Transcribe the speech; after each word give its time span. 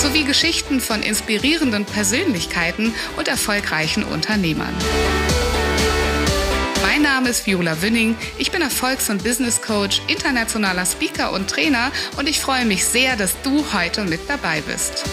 sowie 0.00 0.24
Geschichten 0.24 0.80
von 0.80 1.02
inspirierenden 1.02 1.84
Persönlichkeiten 1.84 2.94
und 3.18 3.28
erfolgreichen 3.28 4.02
Unternehmern. 4.02 4.74
Mein 6.82 7.02
Name 7.02 7.28
ist 7.28 7.46
Viola 7.46 7.82
Wünning. 7.82 8.16
Ich 8.38 8.50
bin 8.50 8.62
Erfolgs- 8.62 9.10
und 9.10 9.22
Business 9.22 9.60
Coach, 9.60 10.00
internationaler 10.06 10.86
Speaker 10.86 11.32
und 11.32 11.50
Trainer 11.50 11.92
und 12.16 12.30
ich 12.30 12.40
freue 12.40 12.64
mich 12.64 12.86
sehr, 12.86 13.16
dass 13.16 13.34
du 13.42 13.62
heute 13.74 14.04
mit 14.04 14.20
dabei 14.26 14.62
bist. 14.62 15.04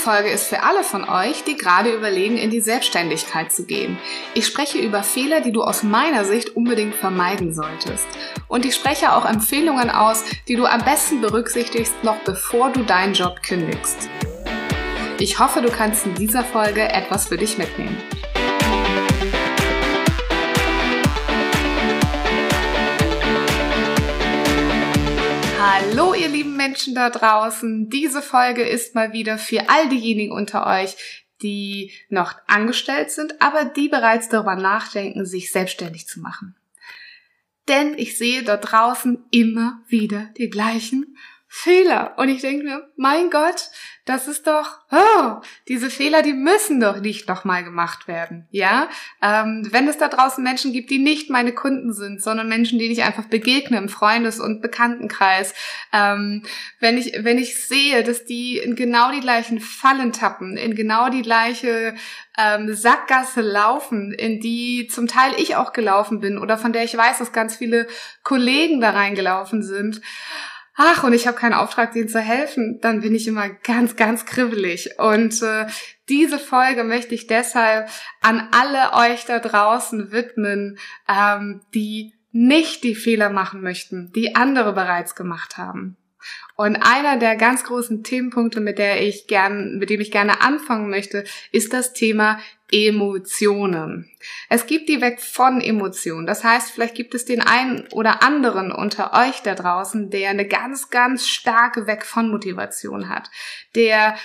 Folge 0.00 0.30
ist 0.30 0.46
für 0.46 0.62
alle 0.62 0.82
von 0.82 1.08
euch, 1.08 1.44
die 1.44 1.56
gerade 1.56 1.92
überlegen, 1.92 2.38
in 2.38 2.50
die 2.50 2.60
Selbstständigkeit 2.60 3.52
zu 3.52 3.66
gehen. 3.66 3.98
Ich 4.34 4.46
spreche 4.46 4.78
über 4.78 5.02
Fehler, 5.02 5.42
die 5.42 5.52
du 5.52 5.62
aus 5.62 5.82
meiner 5.82 6.24
Sicht 6.24 6.56
unbedingt 6.56 6.94
vermeiden 6.94 7.52
solltest. 7.54 8.06
Und 8.48 8.64
ich 8.64 8.74
spreche 8.74 9.12
auch 9.12 9.26
Empfehlungen 9.26 9.90
aus, 9.90 10.24
die 10.48 10.56
du 10.56 10.64
am 10.64 10.82
besten 10.82 11.20
berücksichtigst, 11.20 12.02
noch 12.02 12.16
bevor 12.24 12.70
du 12.70 12.82
deinen 12.82 13.12
Job 13.12 13.42
kündigst. 13.42 14.08
Ich 15.18 15.38
hoffe, 15.38 15.60
du 15.60 15.70
kannst 15.70 16.06
in 16.06 16.14
dieser 16.14 16.44
Folge 16.44 16.82
etwas 16.82 17.28
für 17.28 17.36
dich 17.36 17.58
mitnehmen. 17.58 17.98
Hallo, 25.72 26.14
ihr 26.14 26.26
lieben 26.26 26.56
Menschen 26.56 26.96
da 26.96 27.10
draußen. 27.10 27.88
Diese 27.90 28.22
Folge 28.22 28.64
ist 28.64 28.96
mal 28.96 29.12
wieder 29.12 29.38
für 29.38 29.70
all 29.70 29.88
diejenigen 29.88 30.32
unter 30.32 30.66
euch, 30.66 31.24
die 31.42 31.92
noch 32.08 32.34
angestellt 32.48 33.12
sind, 33.12 33.40
aber 33.40 33.66
die 33.66 33.88
bereits 33.88 34.28
darüber 34.28 34.56
nachdenken, 34.56 35.24
sich 35.26 35.52
selbstständig 35.52 36.08
zu 36.08 36.18
machen. 36.18 36.56
Denn 37.68 37.96
ich 37.96 38.18
sehe 38.18 38.42
dort 38.42 38.72
draußen 38.72 39.24
immer 39.30 39.80
wieder 39.86 40.30
die 40.38 40.50
gleichen 40.50 41.16
Fehler. 41.46 42.14
Und 42.18 42.30
ich 42.30 42.40
denke 42.40 42.64
mir, 42.64 42.90
mein 42.96 43.30
Gott, 43.30 43.70
das 44.10 44.26
ist 44.26 44.48
doch, 44.48 44.78
oh, 44.90 45.40
diese 45.68 45.88
Fehler, 45.88 46.22
die 46.22 46.32
müssen 46.32 46.80
doch 46.80 47.00
nicht 47.00 47.28
nochmal 47.28 47.62
gemacht 47.62 48.08
werden. 48.08 48.48
Ja, 48.50 48.88
ähm, 49.22 49.68
wenn 49.70 49.86
es 49.86 49.98
da 49.98 50.08
draußen 50.08 50.42
Menschen 50.42 50.72
gibt, 50.72 50.90
die 50.90 50.98
nicht 50.98 51.30
meine 51.30 51.52
Kunden 51.52 51.92
sind, 51.92 52.20
sondern 52.20 52.48
Menschen, 52.48 52.78
denen 52.80 52.90
ich 52.90 53.04
einfach 53.04 53.26
begegne 53.26 53.78
im 53.78 53.88
Freundes- 53.88 54.40
und 54.40 54.62
Bekanntenkreis, 54.62 55.54
ähm, 55.92 56.42
wenn 56.80 56.98
ich, 56.98 57.12
wenn 57.20 57.38
ich 57.38 57.64
sehe, 57.64 58.02
dass 58.02 58.24
die 58.24 58.58
in 58.58 58.74
genau 58.74 59.12
die 59.12 59.20
gleichen 59.20 59.60
Fallen 59.60 60.12
tappen, 60.12 60.56
in 60.56 60.74
genau 60.74 61.08
die 61.08 61.22
gleiche 61.22 61.94
ähm, 62.36 62.74
Sackgasse 62.74 63.42
laufen, 63.42 64.12
in 64.12 64.40
die 64.40 64.88
zum 64.88 65.06
Teil 65.06 65.34
ich 65.38 65.54
auch 65.54 65.72
gelaufen 65.72 66.18
bin 66.18 66.36
oder 66.36 66.58
von 66.58 66.72
der 66.72 66.82
ich 66.82 66.96
weiß, 66.96 67.18
dass 67.18 67.32
ganz 67.32 67.56
viele 67.56 67.86
Kollegen 68.24 68.80
da 68.80 68.90
reingelaufen 68.90 69.62
sind, 69.62 70.00
ach, 70.82 71.04
und 71.04 71.12
ich 71.12 71.26
habe 71.26 71.36
keinen 71.36 71.52
Auftrag, 71.52 71.92
denen 71.92 72.08
zu 72.08 72.20
helfen, 72.20 72.78
dann 72.80 73.02
bin 73.02 73.14
ich 73.14 73.28
immer 73.28 73.50
ganz, 73.50 73.96
ganz 73.96 74.24
kribbelig. 74.24 74.98
Und 74.98 75.42
äh, 75.42 75.66
diese 76.08 76.38
Folge 76.38 76.84
möchte 76.84 77.14
ich 77.14 77.26
deshalb 77.26 77.90
an 78.22 78.48
alle 78.50 78.94
euch 78.94 79.26
da 79.26 79.40
draußen 79.40 80.10
widmen, 80.10 80.78
ähm, 81.06 81.60
die 81.74 82.14
nicht 82.32 82.82
die 82.82 82.94
Fehler 82.94 83.28
machen 83.28 83.60
möchten, 83.60 84.10
die 84.14 84.34
andere 84.34 84.72
bereits 84.72 85.14
gemacht 85.14 85.58
haben. 85.58 85.98
Und 86.56 86.76
einer 86.76 87.18
der 87.18 87.36
ganz 87.36 87.64
großen 87.64 88.02
Themenpunkte, 88.02 88.60
mit 88.60 88.78
der 88.78 89.02
ich 89.06 89.26
gern, 89.26 89.78
mit 89.78 89.90
dem 89.90 90.00
ich 90.00 90.10
gerne 90.10 90.42
anfangen 90.42 90.90
möchte, 90.90 91.24
ist 91.52 91.72
das 91.72 91.92
Thema 91.92 92.38
Emotionen. 92.72 94.10
Es 94.48 94.66
gibt 94.66 94.88
die 94.88 95.00
weg 95.00 95.20
von 95.20 95.60
Emotionen. 95.60 96.26
Das 96.26 96.44
heißt, 96.44 96.70
vielleicht 96.70 96.94
gibt 96.94 97.14
es 97.14 97.24
den 97.24 97.40
einen 97.40 97.86
oder 97.92 98.22
anderen 98.22 98.72
unter 98.72 99.12
euch 99.14 99.40
da 99.42 99.54
draußen, 99.54 100.10
der 100.10 100.30
eine 100.30 100.46
ganz, 100.46 100.90
ganz 100.90 101.26
starke 101.26 101.86
weg 101.86 102.04
von 102.04 102.30
Motivation 102.30 103.08
hat, 103.08 103.30
der 103.74 104.16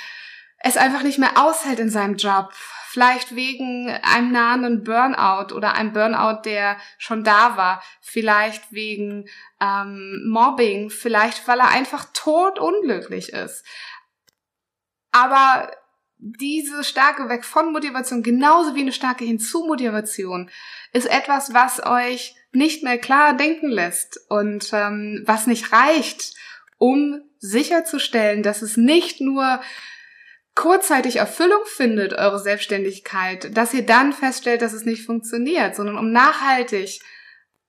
es 0.59 0.77
einfach 0.77 1.03
nicht 1.03 1.19
mehr 1.19 1.37
aushält 1.37 1.79
in 1.79 1.89
seinem 1.89 2.15
Job, 2.15 2.51
vielleicht 2.95 3.35
wegen 3.35 3.89
einem 3.89 4.31
nahenden 4.31 4.85
Burnout 4.85 5.53
oder 5.53 5.73
einem 5.73 5.91
Burnout, 5.91 6.43
der 6.45 6.77
schon 6.97 7.25
da 7.25 7.57
war, 7.57 7.83
vielleicht 7.99 8.71
wegen 8.71 9.25
ähm, 9.59 10.23
Mobbing, 10.29 10.89
vielleicht 10.89 11.45
weil 11.45 11.59
er 11.59 11.67
einfach 11.67 12.05
tot 12.13 12.57
unglücklich 12.57 13.33
ist. 13.33 13.65
Aber 15.11 15.69
diese 16.19 16.85
starke 16.85 17.27
Weg 17.27 17.43
von 17.43 17.73
Motivation, 17.73 18.23
genauso 18.23 18.75
wie 18.75 18.81
eine 18.81 18.93
starke 18.93 19.25
Hinzu-Motivation, 19.25 20.49
ist 20.93 21.07
etwas, 21.11 21.53
was 21.53 21.85
euch 21.85 22.33
nicht 22.53 22.81
mehr 22.81 22.97
klar 22.97 23.35
denken 23.35 23.67
lässt 23.67 24.21
und 24.29 24.69
ähm, 24.71 25.21
was 25.25 25.47
nicht 25.47 25.73
reicht, 25.73 26.33
um 26.77 27.21
sicherzustellen, 27.39 28.41
dass 28.41 28.61
es 28.61 28.77
nicht 28.77 29.19
nur 29.19 29.59
kurzzeitig 30.55 31.17
Erfüllung 31.17 31.61
findet, 31.65 32.13
eure 32.13 32.39
Selbstständigkeit, 32.39 33.55
dass 33.55 33.73
ihr 33.73 33.85
dann 33.85 34.13
feststellt, 34.13 34.61
dass 34.61 34.73
es 34.73 34.85
nicht 34.85 35.05
funktioniert, 35.05 35.75
sondern 35.75 35.97
um 35.97 36.11
nachhaltig 36.11 37.01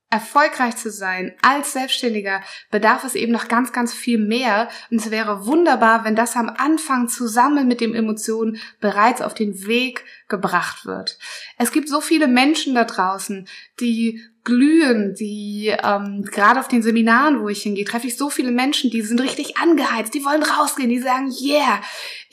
erfolgreich 0.09 0.77
zu 0.77 0.91
sein 0.91 1.35
als 1.43 1.73
Selbstständiger 1.73 2.41
bedarf 2.71 3.03
es 3.03 3.17
eben 3.17 3.33
noch 3.33 3.49
ganz, 3.49 3.73
ganz 3.73 3.93
viel 3.93 4.19
mehr. 4.19 4.69
Und 4.91 4.99
es 4.99 5.11
wäre 5.11 5.47
wunderbar, 5.47 6.05
wenn 6.05 6.15
das 6.15 6.37
am 6.37 6.49
Anfang 6.49 7.09
zusammen 7.09 7.67
mit 7.67 7.81
dem 7.81 7.93
Emotionen 7.93 8.59
bereits 8.81 9.21
auf 9.21 9.35
den 9.35 9.67
Weg 9.67 10.05
gebracht 10.29 10.87
wird. 10.87 11.19
Es 11.59 11.73
gibt 11.73 11.89
so 11.89 12.01
viele 12.01 12.29
Menschen 12.29 12.75
da 12.75 12.85
draußen, 12.85 13.49
die 13.81 14.23
glühen, 14.47 15.15
die 15.15 15.75
ähm, 15.83 16.23
gerade 16.23 16.61
auf 16.61 16.69
den 16.69 16.81
Seminaren, 16.81 17.43
wo 17.43 17.49
ich 17.49 17.63
hingehe, 17.63 17.85
treffe 17.85 18.07
ich 18.07 18.17
so 18.17 18.31
viele 18.31 18.53
Menschen, 18.53 18.91
die 18.91 19.03
sind 19.03 19.21
richtig 19.21 19.59
angeheizt, 19.59 20.15
die 20.15 20.25
wollen 20.25 20.45
rausgehen, 20.45 20.89
die 20.89 21.01
sagen, 21.01 21.31
yeah, 21.43 21.83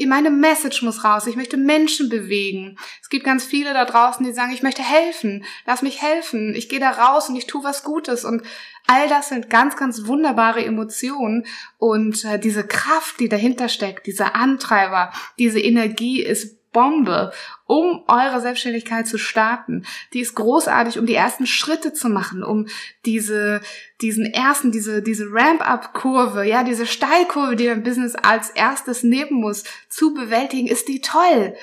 meine 0.05 0.29
Message 0.29 0.83
muss 0.83 1.03
raus, 1.03 1.25
ich 1.25 1.35
möchte 1.35 1.57
Menschen 1.57 2.09
bewegen. 2.09 2.77
Es 3.01 3.09
gibt 3.09 3.25
ganz 3.25 3.43
viele 3.43 3.73
da 3.73 3.83
draußen, 3.83 4.23
die 4.23 4.31
sagen, 4.31 4.53
ich 4.53 4.61
möchte 4.61 4.83
helfen, 4.83 5.43
lass 5.65 5.81
mich 5.81 6.01
helfen, 6.01 6.53
ich 6.55 6.69
gehe 6.69 6.79
da 6.79 6.91
raus 6.91 7.29
und 7.29 7.35
ich 7.35 7.47
tue 7.47 7.63
was 7.63 7.83
Gutes 7.83 8.23
und 8.25 8.43
all 8.85 9.09
das 9.09 9.29
sind 9.29 9.49
ganz, 9.49 9.75
ganz 9.75 10.05
wunderbare 10.05 10.63
Emotionen 10.63 11.47
und 11.79 12.23
äh, 12.25 12.37
diese 12.37 12.65
Kraft, 12.65 13.19
die 13.19 13.29
dahinter 13.29 13.69
steckt, 13.69 14.05
dieser 14.05 14.35
Antreiber, 14.35 15.11
diese 15.39 15.59
Energie 15.59 16.21
ist 16.21 16.62
Bombe, 16.73 17.31
um 17.65 18.03
eure 18.07 18.41
Selbstständigkeit 18.41 19.07
zu 19.07 19.17
starten. 19.17 19.85
Die 20.11 20.19
ist 20.19 20.35
großartig, 20.35 20.99
um 20.99 21.05
die 21.05 21.13
ersten 21.15 21.47
Schritte 21.47 21.93
zu 21.93 22.09
machen, 22.09 22.43
um 22.43 22.67
diese, 23.05 23.61
diesen 24.01 24.25
ersten, 24.25 24.71
diese, 24.71 25.01
diese 25.01 25.27
Ramp-up-Kurve, 25.31 26.43
ja, 26.43 26.63
diese 26.63 26.85
Steilkurve, 26.85 27.55
die 27.55 27.67
dein 27.67 27.83
Business 27.83 28.15
als 28.15 28.49
erstes 28.49 29.03
nehmen 29.03 29.39
muss, 29.39 29.63
zu 29.87 30.13
bewältigen, 30.13 30.67
ist 30.67 30.89
die 30.89 30.99
toll. 30.99 31.55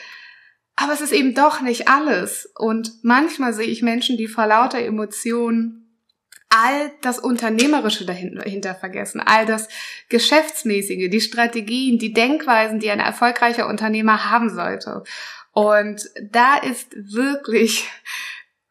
Aber 0.76 0.94
es 0.94 1.02
ist 1.02 1.12
eben 1.12 1.34
doch 1.34 1.60
nicht 1.60 1.88
alles. 1.88 2.50
Und 2.56 2.92
manchmal 3.02 3.52
sehe 3.52 3.66
ich 3.66 3.82
Menschen, 3.82 4.16
die 4.16 4.28
vor 4.28 4.46
lauter 4.46 4.78
Emotionen 4.78 5.89
all 6.50 6.90
das 7.00 7.20
Unternehmerische 7.20 8.04
dahinter 8.04 8.74
vergessen, 8.74 9.22
all 9.24 9.46
das 9.46 9.68
Geschäftsmäßige, 10.08 11.08
die 11.08 11.20
Strategien, 11.20 11.98
die 11.98 12.12
Denkweisen, 12.12 12.80
die 12.80 12.90
ein 12.90 13.00
erfolgreicher 13.00 13.68
Unternehmer 13.68 14.30
haben 14.30 14.52
sollte. 14.52 15.04
Und 15.52 16.10
da 16.20 16.56
ist 16.56 16.88
wirklich, 16.92 17.88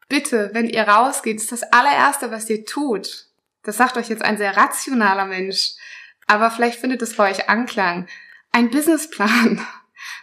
bitte, 0.08 0.50
wenn 0.52 0.68
ihr 0.68 0.82
rausgeht, 0.82 1.38
ist 1.38 1.52
das 1.52 1.62
allererste, 1.62 2.30
was 2.30 2.48
ihr 2.50 2.64
tut. 2.66 3.26
Das 3.62 3.78
sagt 3.78 3.96
euch 3.96 4.08
jetzt 4.08 4.22
ein 4.22 4.38
sehr 4.38 4.56
rationaler 4.56 5.24
Mensch, 5.26 5.72
aber 6.26 6.50
vielleicht 6.50 6.78
findet 6.80 7.02
es 7.02 7.16
bei 7.16 7.30
euch 7.30 7.48
Anklang. 7.48 8.08
Ein 8.52 8.70
Businessplan. 8.70 9.66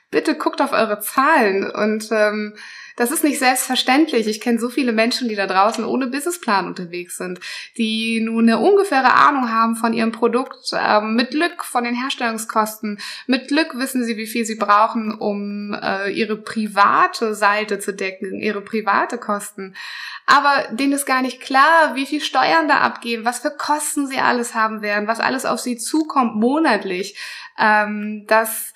Bitte 0.09 0.35
guckt 0.35 0.61
auf 0.61 0.71
eure 0.71 0.99
Zahlen 1.01 1.69
und 1.69 2.09
ähm, 2.11 2.55
Das 2.97 3.11
ist 3.11 3.23
nicht 3.23 3.38
selbstverständlich. 3.38 4.25
Ich 4.25 4.41
kenne 4.41 4.59
so 4.59 4.69
viele 4.69 4.91
Menschen, 4.91 5.29
die 5.29 5.35
da 5.35 5.45
draußen 5.45 5.85
ohne 5.85 6.07
Businessplan 6.07 6.65
unterwegs 6.65 7.17
sind, 7.17 7.39
die 7.77 8.19
nur 8.19 8.41
eine 8.41 8.57
ungefähre 8.57 9.13
Ahnung 9.13 9.51
haben 9.51 9.75
von 9.75 9.94
ihrem 9.94 10.11
Produkt, 10.11 10.71
ähm, 10.73 11.13
mit 11.15 11.29
Glück 11.29 11.63
von 11.63 11.83
den 11.83 11.94
Herstellungskosten. 11.94 12.99
Mit 13.27 13.49
Glück 13.49 13.77
wissen 13.77 14.03
sie, 14.03 14.17
wie 14.17 14.25
viel 14.25 14.45
sie 14.45 14.55
brauchen, 14.55 15.13
um 15.13 15.75
äh, 15.79 16.09
ihre 16.09 16.38
private 16.38 17.35
Seite 17.35 17.77
zu 17.77 17.94
decken, 17.94 18.41
ihre 18.41 18.61
private 18.61 19.19
Kosten. 19.19 19.75
Aber 20.25 20.65
denen 20.71 20.94
ist 20.94 21.05
gar 21.05 21.21
nicht 21.21 21.39
klar, 21.39 21.94
wie 21.94 22.07
viel 22.07 22.21
Steuern 22.21 22.67
da 22.67 22.79
abgeben, 22.79 23.25
was 23.25 23.39
für 23.39 23.51
Kosten 23.51 24.07
sie 24.07 24.17
alles 24.17 24.55
haben 24.55 24.81
werden, 24.81 25.07
was 25.07 25.19
alles 25.19 25.45
auf 25.45 25.59
sie 25.59 25.77
zukommt 25.77 26.35
monatlich. 26.35 27.15
Ähm, 27.59 28.25
das 28.25 28.73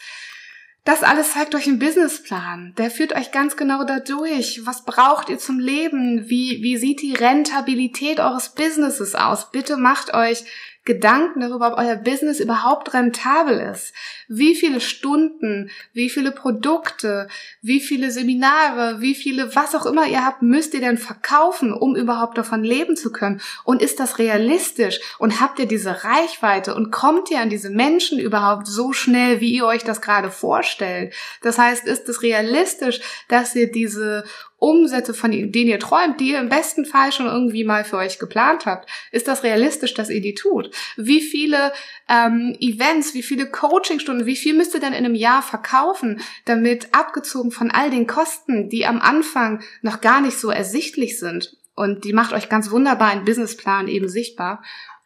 das 0.83 1.04
alles 1.04 1.33
zeigt 1.33 1.54
euch 1.54 1.68
ein 1.68 1.78
Businessplan. 1.78 2.74
Der 2.78 2.89
führt 2.89 3.13
euch 3.13 3.31
ganz 3.31 3.56
genau 3.56 3.83
dadurch. 3.83 4.62
Was 4.66 4.83
braucht 4.83 5.30
ihr 5.30 5.38
zum 5.38 5.60
Leben? 5.60 6.28
Wie, 6.28 6.63
wie 6.63 6.78
sieht 6.78 7.04
die 7.04 7.13
Rentabilität 7.13 8.19
eures 8.19 8.56
Businesses 8.56 9.13
aus? 9.13 9.51
Bitte 9.51 9.78
macht 9.78 10.13
euch 10.16 10.44
Gedanken 10.83 11.42
darüber, 11.42 11.74
ob 11.74 11.78
euer 11.78 11.95
Business 11.95 12.39
überhaupt 12.39 12.95
rentabel 12.95 13.60
ist. 13.60 13.94
Wie 14.28 14.56
viele 14.56 14.81
Stunden, 14.81 15.69
wie 15.94 16.10
viele 16.10 16.31
Produkte, 16.31 17.28
wie 17.62 17.80
viele 17.80 18.10
Seminare, 18.10 19.00
wie 19.00 19.13
viele, 19.13 19.56
was 19.56 19.75
auch 19.75 19.86
immer 19.86 20.07
ihr 20.07 20.25
habt, 20.25 20.42
müsst 20.42 20.74
ihr 20.74 20.80
denn 20.80 20.98
verkaufen, 20.98 21.72
um 21.72 21.95
überhaupt 21.95 22.36
davon 22.38 22.63
leben 22.63 22.95
zu 22.95 23.12
können? 23.12 23.42
Und 23.63 23.81
ist 23.81 24.00
das 24.00 24.18
realistisch? 24.18 25.00
Und 25.19 25.39
habt 25.39 25.60
ihr 25.60 25.68
diese 25.68 26.04
Reichweite? 26.04 26.74
Und 26.74 26.92
kommt 26.92 27.30
ihr 27.30 27.42
an 27.42 27.51
diese 27.51 27.69
Menschen 27.69 28.18
überhaupt 28.18 28.66
so 28.66 28.92
schnell, 28.92 29.39
wie 29.39 29.54
ihr 29.54 29.68
euch 29.68 29.83
das 29.83 30.01
gerade 30.01 30.31
vorstellt? 30.31 31.13
Das 31.44 31.60
heißt, 31.60 31.86
ist 31.86 32.10
es 32.10 32.24
realistisch, 32.24 33.01
dass 33.28 33.56
ihr 33.56 33.72
diese 33.72 34.24
Umsätze, 34.61 35.15
von 35.15 35.31
denen 35.31 35.69
ihr 35.69 35.79
träumt, 35.79 36.19
die 36.19 36.29
ihr 36.29 36.39
im 36.39 36.47
besten 36.47 36.85
Fall 36.85 37.11
schon 37.11 37.25
irgendwie 37.25 37.63
mal 37.63 37.83
für 37.83 37.97
euch 37.97 38.19
geplant 38.19 38.67
habt, 38.67 38.87
ist 39.11 39.27
das 39.27 39.41
realistisch, 39.41 39.95
dass 39.95 40.11
ihr 40.11 40.21
die 40.21 40.35
tut? 40.35 40.69
Wie 40.97 41.19
viele 41.19 41.73
ähm, 42.07 42.55
Events, 42.59 43.15
wie 43.15 43.23
viele 43.23 43.49
Coachingstunden, 43.49 44.27
wie 44.27 44.35
viel 44.35 44.53
müsst 44.53 44.75
ihr 44.75 44.79
denn 44.79 44.93
in 44.93 45.03
einem 45.03 45.15
Jahr 45.15 45.41
verkaufen, 45.41 46.21
damit 46.45 46.93
abgezogen 46.93 47.49
von 47.49 47.71
all 47.71 47.89
den 47.89 48.05
Kosten, 48.05 48.69
die 48.69 48.85
am 48.85 49.01
Anfang 49.01 49.63
noch 49.81 49.99
gar 49.99 50.21
nicht 50.21 50.37
so 50.37 50.51
ersichtlich 50.51 51.17
sind, 51.17 51.57
und 51.73 52.03
die 52.03 52.13
macht 52.13 52.33
euch 52.33 52.47
ganz 52.47 52.69
wunderbar 52.69 53.09
einen 53.09 53.25
Businessplan 53.25 53.87
eben 53.87 54.09
sichtbar, 54.09 54.63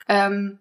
ähm, 0.10 0.60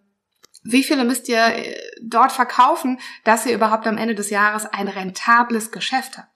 wie 0.63 0.83
viele 0.83 1.05
müsst 1.05 1.29
ihr 1.29 1.45
äh, 1.45 1.77
dort 2.01 2.33
verkaufen, 2.33 2.99
dass 3.25 3.45
ihr 3.45 3.55
überhaupt 3.55 3.87
am 3.87 3.99
Ende 3.99 4.15
des 4.15 4.31
Jahres 4.31 4.67
ein 4.67 4.89
rentables 4.89 5.71
Geschäft 5.71 6.17
habt? 6.17 6.34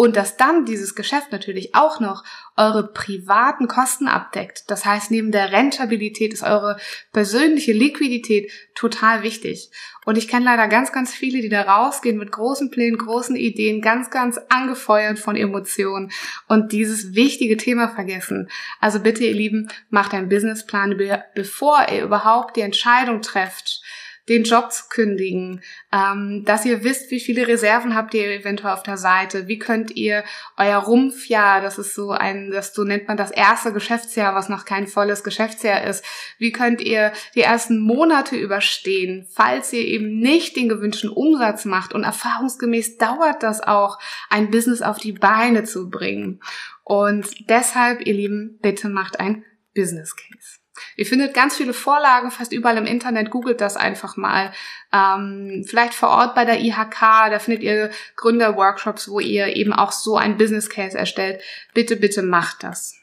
Und 0.00 0.16
dass 0.16 0.38
dann 0.38 0.64
dieses 0.64 0.94
Geschäft 0.94 1.30
natürlich 1.30 1.74
auch 1.74 2.00
noch 2.00 2.24
eure 2.56 2.90
privaten 2.90 3.68
Kosten 3.68 4.08
abdeckt. 4.08 4.64
Das 4.68 4.86
heißt, 4.86 5.10
neben 5.10 5.30
der 5.30 5.52
Rentabilität 5.52 6.32
ist 6.32 6.42
eure 6.42 6.78
persönliche 7.12 7.74
Liquidität 7.74 8.50
total 8.74 9.22
wichtig. 9.22 9.70
Und 10.06 10.16
ich 10.16 10.26
kenne 10.26 10.46
leider 10.46 10.68
ganz, 10.68 10.92
ganz 10.92 11.12
viele, 11.12 11.42
die 11.42 11.50
da 11.50 11.60
rausgehen 11.60 12.16
mit 12.16 12.32
großen 12.32 12.70
Plänen, 12.70 12.96
großen 12.96 13.36
Ideen, 13.36 13.82
ganz, 13.82 14.08
ganz 14.08 14.40
angefeuert 14.48 15.18
von 15.18 15.36
Emotionen 15.36 16.10
und 16.48 16.72
dieses 16.72 17.14
wichtige 17.14 17.58
Thema 17.58 17.88
vergessen. 17.88 18.48
Also 18.80 19.00
bitte, 19.00 19.24
ihr 19.24 19.34
Lieben, 19.34 19.68
macht 19.90 20.14
einen 20.14 20.30
Businessplan, 20.30 20.98
bevor 21.34 21.88
ihr 21.92 22.04
überhaupt 22.04 22.56
die 22.56 22.62
Entscheidung 22.62 23.20
trefft, 23.20 23.82
den 24.28 24.44
Job 24.44 24.72
zu 24.72 24.84
kündigen, 24.88 25.62
ähm, 25.92 26.44
dass 26.44 26.64
ihr 26.64 26.84
wisst, 26.84 27.10
wie 27.10 27.20
viele 27.20 27.48
Reserven 27.48 27.94
habt 27.94 28.14
ihr 28.14 28.30
eventuell 28.30 28.72
auf 28.72 28.82
der 28.82 28.96
Seite, 28.96 29.48
wie 29.48 29.58
könnt 29.58 29.96
ihr 29.96 30.24
euer 30.56 30.78
Rumpfjahr, 30.78 31.60
das 31.60 31.78
ist 31.78 31.94
so 31.94 32.10
ein, 32.10 32.50
das 32.50 32.74
so 32.74 32.84
nennt 32.84 33.08
man 33.08 33.16
das 33.16 33.30
erste 33.30 33.72
Geschäftsjahr, 33.72 34.34
was 34.34 34.48
noch 34.48 34.64
kein 34.64 34.86
volles 34.86 35.24
Geschäftsjahr 35.24 35.84
ist, 35.84 36.04
wie 36.38 36.52
könnt 36.52 36.80
ihr 36.80 37.12
die 37.34 37.42
ersten 37.42 37.80
Monate 37.80 38.36
überstehen, 38.36 39.26
falls 39.30 39.72
ihr 39.72 39.84
eben 39.84 40.18
nicht 40.18 40.56
den 40.56 40.68
gewünschten 40.68 41.10
Umsatz 41.10 41.64
macht 41.64 41.92
und 41.92 42.04
erfahrungsgemäß 42.04 42.98
dauert 42.98 43.42
das 43.42 43.60
auch, 43.60 43.98
ein 44.28 44.50
Business 44.50 44.82
auf 44.82 44.98
die 44.98 45.12
Beine 45.12 45.64
zu 45.64 45.90
bringen. 45.90 46.40
Und 46.84 47.48
deshalb, 47.48 48.06
ihr 48.06 48.14
Lieben, 48.14 48.58
bitte 48.60 48.88
macht 48.88 49.20
ein 49.20 49.44
Business 49.74 50.14
Case. 50.16 50.59
Ihr 50.96 51.06
findet 51.06 51.34
ganz 51.34 51.56
viele 51.56 51.72
Vorlagen 51.72 52.30
fast 52.30 52.52
überall 52.52 52.76
im 52.76 52.86
Internet. 52.86 53.30
Googelt 53.30 53.60
das 53.60 53.76
einfach 53.76 54.16
mal. 54.16 54.52
Ähm, 54.92 55.64
vielleicht 55.66 55.94
vor 55.94 56.10
Ort 56.10 56.34
bei 56.34 56.44
der 56.44 56.60
IHK, 56.60 57.00
da 57.30 57.38
findet 57.38 57.62
ihr 57.62 57.90
Gründerworkshops, 58.16 59.08
wo 59.08 59.20
ihr 59.20 59.56
eben 59.56 59.72
auch 59.72 59.92
so 59.92 60.16
ein 60.16 60.36
Business 60.36 60.68
Case 60.70 60.96
erstellt. 60.96 61.42
Bitte, 61.74 61.96
bitte 61.96 62.22
macht 62.22 62.62
das. 62.62 62.96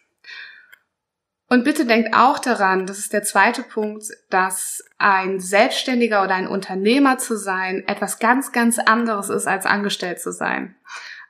Und 1.49 1.63
bitte 1.63 1.85
denkt 1.85 2.13
auch 2.13 2.39
daran, 2.39 2.85
das 2.85 2.99
ist 2.99 3.13
der 3.13 3.23
zweite 3.23 3.63
Punkt, 3.63 4.05
dass 4.29 4.83
ein 4.97 5.39
Selbstständiger 5.39 6.23
oder 6.23 6.35
ein 6.35 6.47
Unternehmer 6.47 7.17
zu 7.19 7.37
sein 7.37 7.87
etwas 7.87 8.19
ganz, 8.19 8.51
ganz 8.51 8.79
anderes 8.79 9.29
ist, 9.29 9.47
als 9.47 9.65
angestellt 9.65 10.19
zu 10.19 10.33
sein. 10.33 10.75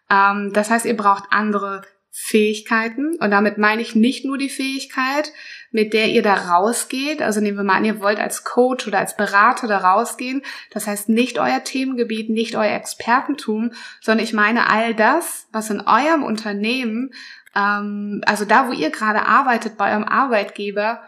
Ähm, 0.10 0.52
das 0.54 0.72
heißt, 0.72 0.86
ihr 0.86 0.98
braucht 0.98 1.26
andere 1.30 1.84
Fähigkeiten. 2.20 3.16
Und 3.20 3.30
damit 3.30 3.60
meine 3.60 3.82
ich 3.82 3.96
nicht 3.96 4.26
nur 4.26 4.40
die 4.40 4.50
Fähigkeit, 4.50 5.32
mit 5.70 5.94
der 5.94 6.08
ihr 6.08 6.24
da 6.24 6.34
rausgeht. 6.34 7.22
Also 7.22 7.42
nehmen 7.42 7.58
wir 7.58 7.64
mal 7.64 7.76
an, 7.76 7.86
ihr 7.86 8.02
wollt 8.02 8.20
als 8.20 8.44
Coach 8.44 8.88
oder 8.88 8.98
als 8.98 9.16
Berater 9.16 9.68
da 9.68 9.78
rausgehen. 9.78 10.42
Das 10.72 10.88
heißt 10.88 11.10
nicht 11.10 11.38
euer 11.38 11.64
Themengebiet, 11.64 12.32
nicht 12.32 12.56
euer 12.56 12.74
Expertentum, 12.74 13.72
sondern 14.02 14.24
ich 14.24 14.34
meine 14.34 14.68
all 14.68 14.96
das, 14.96 15.48
was 15.52 15.70
in 15.70 15.82
eurem 15.82 16.24
Unternehmen, 16.24 17.12
ähm, 17.56 18.22
also 18.26 18.46
da, 18.46 18.68
wo 18.68 18.72
ihr 18.72 18.90
gerade 18.90 19.28
arbeitet, 19.28 19.78
bei 19.78 19.92
eurem 19.92 20.04
Arbeitgeber, 20.04 21.02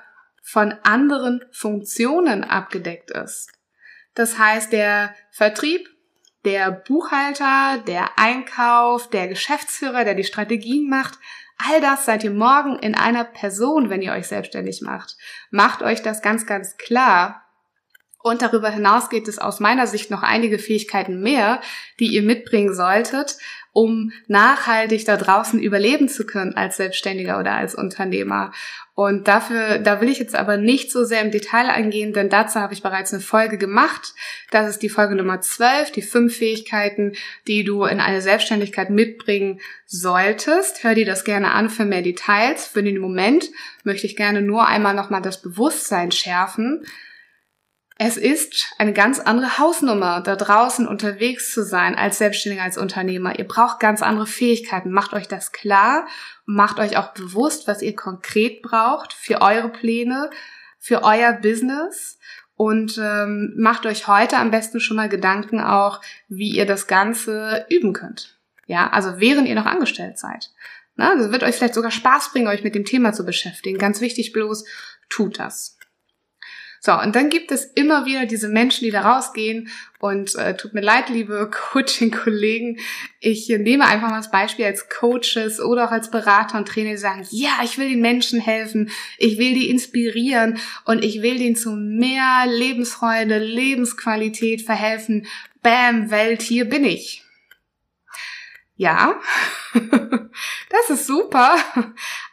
von 0.44 0.76
anderen 0.84 1.44
Funktionen 1.52 2.44
abgedeckt 2.44 3.12
ist. 3.12 3.52
Das 4.14 4.38
heißt, 4.38 4.72
der 4.72 5.16
Vertrieb, 5.32 5.90
der 6.46 6.72
Buchhalter, 6.72 7.84
der 7.86 8.18
Einkauf, 8.18 9.10
der 9.10 9.28
Geschäftsführer, 9.28 10.06
der 10.06 10.16
die 10.16 10.24
Strategien 10.24 10.90
macht, 10.90 11.20
all 11.58 11.82
das 11.82 12.06
seid 12.06 12.24
ihr 12.24 12.32
morgen 12.32 12.80
in 12.80 12.96
einer 12.96 13.26
Person, 13.26 13.90
wenn 13.90 14.02
ihr 14.02 14.14
euch 14.14 14.28
selbstständig 14.28 14.82
macht. 14.82 15.18
Macht 15.52 15.82
euch 15.82 16.02
das 16.02 16.22
ganz, 16.22 16.46
ganz 16.46 16.78
klar. 16.78 17.49
Und 18.22 18.42
darüber 18.42 18.70
hinaus 18.70 19.10
geht 19.10 19.30
es 19.30 19.40
aus 19.40 19.62
meiner 19.62 19.88
Sicht 19.88 20.12
noch 20.12 20.24
einige 20.24 20.60
Fähigkeiten 20.60 21.22
mehr, 21.22 21.62
die 22.00 22.08
ihr 22.08 22.22
mitbringen 22.22 22.74
solltet, 22.74 23.38
um 23.72 24.12
nachhaltig 24.28 25.06
da 25.06 25.16
draußen 25.16 25.60
überleben 25.60 26.10
zu 26.10 26.26
können 26.26 26.56
als 26.56 26.78
Selbstständiger 26.78 27.40
oder 27.40 27.54
als 27.54 27.76
Unternehmer. 27.76 28.52
Und 28.94 29.30
dafür, 29.30 29.80
da 29.80 30.02
will 30.02 30.10
ich 30.10 30.20
jetzt 30.20 30.36
aber 30.36 30.58
nicht 30.58 30.92
so 30.92 31.06
sehr 31.06 31.22
im 31.22 31.32
Detail 31.32 31.70
eingehen, 31.70 32.12
denn 32.12 32.28
dazu 32.28 32.60
habe 32.60 32.74
ich 32.74 32.84
bereits 32.84 33.14
eine 33.14 33.22
Folge 33.22 33.58
gemacht. 33.58 34.14
Das 34.52 34.68
ist 34.68 34.80
die 34.80 34.90
Folge 34.90 35.16
Nummer 35.16 35.40
12, 35.40 35.94
die 35.94 36.02
fünf 36.02 36.36
Fähigkeiten, 36.36 37.14
die 37.48 37.64
du 37.64 37.86
in 37.86 38.02
eine 38.02 38.22
Selbstständigkeit 38.22 38.90
mitbringen 38.90 39.62
solltest. 39.86 40.84
Hör 40.84 40.96
dir 40.96 41.06
das 41.06 41.24
gerne 41.24 41.52
an 41.52 41.70
für 41.70 41.86
mehr 41.86 42.02
Details. 42.02 42.68
Für 42.68 42.84
den 42.84 43.00
Moment 43.00 43.46
möchte 43.86 44.08
ich 44.08 44.18
gerne 44.18 44.42
nur 44.42 44.68
einmal 44.68 44.96
nochmal 44.96 45.22
das 45.22 45.42
Bewusstsein 45.42 46.12
schärfen, 46.12 46.86
es 48.02 48.18
ist 48.18 48.74
eine 48.78 48.94
ganz 48.94 49.20
andere 49.20 49.60
Hausnummer, 49.60 50.22
da 50.22 50.36
draußen 50.36 50.88
unterwegs 50.88 51.54
zu 51.54 51.64
sein 51.64 51.96
als 51.96 52.18
Selbstständiger, 52.18 52.64
als 52.64 52.78
Unternehmer. 52.78 53.38
Ihr 53.38 53.48
braucht 53.48 53.80
ganz 53.80 54.02
andere 54.02 54.26
Fähigkeiten. 54.26 54.92
Macht 54.92 55.14
euch 55.14 55.28
das 55.28 55.52
klar 55.52 56.08
macht 56.50 56.80
euch 56.80 56.98
auch 56.98 57.14
bewusst, 57.14 57.68
was 57.68 57.84
ihr 57.84 57.96
konkret 57.96 58.64
braucht 58.64 59.14
für 59.14 59.40
eure 59.42 59.70
Pläne, 59.70 60.32
für 60.80 61.04
euer 61.04 61.34
Business 61.34 62.18
und 62.56 62.98
ähm, 62.98 63.54
macht 63.56 63.86
euch 63.86 64.08
heute 64.08 64.38
am 64.38 64.50
besten 64.50 64.80
schon 64.80 64.98
mal 64.98 65.10
Gedanken 65.10 65.62
auch, 65.62 66.02
wie 66.28 66.50
ihr 66.50 66.66
das 66.66 66.88
Ganze 66.88 67.68
üben 67.70 67.94
könnt. 67.94 68.40
Ja, 68.66 68.90
also 68.90 69.20
während 69.20 69.48
ihr 69.48 69.54
noch 69.54 69.68
angestellt 69.68 70.18
seid. 70.18 70.50
Na, 70.96 71.16
das 71.16 71.32
wird 71.32 71.44
euch 71.44 71.56
vielleicht 71.56 71.76
sogar 71.76 71.92
Spaß 71.92 72.32
bringen, 72.32 72.48
euch 72.48 72.64
mit 72.64 72.74
dem 72.74 72.84
Thema 72.84 73.14
zu 73.14 73.24
beschäftigen. 73.24 73.78
Ganz 73.78 74.02
wichtig 74.02 74.34
bloß, 74.34 74.66
tut 75.08 75.38
das. 75.38 75.78
So, 76.82 76.94
und 76.98 77.16
dann 77.16 77.30
gibt 77.30 77.52
es 77.52 77.66
immer 77.66 78.06
wieder 78.06 78.26
diese 78.26 78.48
Menschen, 78.48 78.86
die 78.86 78.92
da 78.92 79.02
rausgehen 79.02 79.70
und 80.00 80.36
äh, 80.36 80.56
tut 80.56 80.74
mir 80.74 80.82
leid, 80.82 81.10
liebe 81.10 81.50
Coaching-Kollegen, 81.72 82.80
ich 83.20 83.50
nehme 83.50 83.86
einfach 83.86 84.10
mal 84.10 84.18
das 84.18 84.32
Beispiel 84.32 84.66
als 84.66 84.88
Coaches 84.88 85.60
oder 85.60 85.88
auch 85.88 85.92
als 85.92 86.10
Berater 86.10 86.58
und 86.58 86.68
Trainer, 86.68 86.92
die 86.92 86.98
sagen, 86.98 87.28
ja, 87.32 87.60
ich 87.64 87.78
will 87.78 87.90
den 87.90 88.02
Menschen 88.02 88.40
helfen, 88.40 88.92
ich 89.18 89.38
will 89.38 89.54
die 89.54 89.70
inspirieren 89.70 90.58
und 90.86 91.04
ich 91.04 91.22
will 91.22 91.38
denen 91.38 91.58
zu 91.58 91.72
mehr 91.72 92.46
Lebensfreude, 92.48 93.40
Lebensqualität 93.40 94.62
verhelfen. 94.62 95.28
Bam, 95.62 96.10
Welt, 96.10 96.42
hier 96.42 96.66
bin 96.66 96.86
ich. 96.86 97.24
Ja, 98.78 99.20
das 99.74 100.90
ist 100.90 101.06
super, 101.06 101.58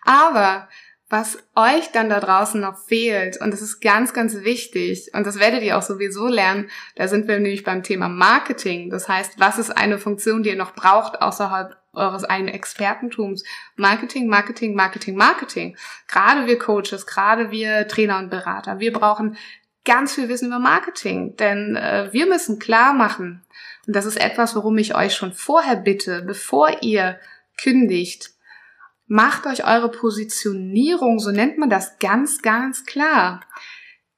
aber 0.02 0.68
was 1.08 1.38
euch 1.54 1.92
dann 1.92 2.08
da 2.08 2.18
draußen 2.18 2.60
noch 2.60 2.76
fehlt, 2.76 3.40
und 3.40 3.52
das 3.52 3.62
ist 3.62 3.80
ganz, 3.80 4.12
ganz 4.12 4.42
wichtig, 4.42 5.10
und 5.14 5.24
das 5.24 5.38
werdet 5.38 5.62
ihr 5.62 5.78
auch 5.78 5.82
sowieso 5.82 6.26
lernen, 6.26 6.68
da 6.96 7.06
sind 7.06 7.28
wir 7.28 7.38
nämlich 7.38 7.62
beim 7.62 7.84
Thema 7.84 8.08
Marketing. 8.08 8.90
Das 8.90 9.08
heißt, 9.08 9.38
was 9.38 9.58
ist 9.58 9.70
eine 9.70 9.98
Funktion, 9.98 10.42
die 10.42 10.50
ihr 10.50 10.56
noch 10.56 10.74
braucht 10.74 11.22
außerhalb 11.22 11.76
eures 11.92 12.24
eigenen 12.24 12.54
Expertentums? 12.54 13.44
Marketing, 13.76 14.26
Marketing, 14.26 14.74
Marketing, 14.74 15.16
Marketing. 15.16 15.76
Gerade 16.08 16.46
wir 16.46 16.58
Coaches, 16.58 17.06
gerade 17.06 17.52
wir 17.52 17.86
Trainer 17.86 18.18
und 18.18 18.30
Berater, 18.30 18.80
wir 18.80 18.92
brauchen 18.92 19.36
ganz 19.84 20.14
viel 20.14 20.28
Wissen 20.28 20.48
über 20.48 20.58
Marketing, 20.58 21.36
denn 21.36 21.76
äh, 21.76 22.08
wir 22.12 22.26
müssen 22.26 22.58
klar 22.58 22.92
machen, 22.92 23.44
und 23.86 23.94
das 23.94 24.04
ist 24.04 24.20
etwas, 24.20 24.56
worum 24.56 24.76
ich 24.78 24.96
euch 24.96 25.14
schon 25.14 25.32
vorher 25.32 25.76
bitte, 25.76 26.22
bevor 26.22 26.82
ihr 26.82 27.20
kündigt, 27.56 28.30
macht 29.06 29.46
euch 29.46 29.64
eure 29.64 29.90
Positionierung, 29.90 31.18
so 31.18 31.30
nennt 31.30 31.58
man 31.58 31.70
das, 31.70 31.98
ganz, 31.98 32.42
ganz 32.42 32.84
klar. 32.84 33.44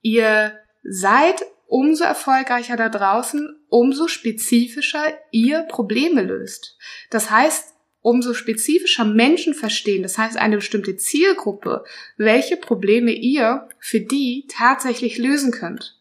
Ihr 0.00 0.58
seid 0.82 1.44
umso 1.66 2.04
erfolgreicher 2.04 2.76
da 2.76 2.88
draußen, 2.88 3.54
umso 3.68 4.08
spezifischer 4.08 5.12
ihr 5.30 5.62
Probleme 5.62 6.22
löst. 6.22 6.78
Das 7.10 7.30
heißt, 7.30 7.74
umso 8.00 8.32
spezifischer 8.32 9.04
Menschen 9.04 9.54
verstehen, 9.54 10.02
das 10.02 10.16
heißt 10.16 10.38
eine 10.38 10.56
bestimmte 10.56 10.96
Zielgruppe, 10.96 11.84
welche 12.16 12.56
Probleme 12.56 13.12
ihr 13.12 13.68
für 13.78 14.00
die 14.00 14.46
tatsächlich 14.48 15.18
lösen 15.18 15.50
könnt. 15.50 15.97